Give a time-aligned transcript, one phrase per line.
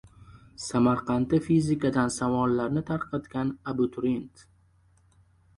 [0.61, 4.47] Samarqandda fizikadan savollarni tarqatgan abituriyent